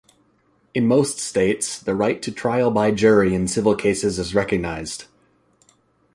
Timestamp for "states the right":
1.19-2.19